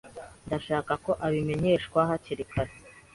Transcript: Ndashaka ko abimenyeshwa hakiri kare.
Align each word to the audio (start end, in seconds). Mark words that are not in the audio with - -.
Ndashaka 0.45 0.93
ko 1.03 1.11
abimenyeshwa 1.25 1.99
hakiri 2.09 2.43
kare. 2.51 2.73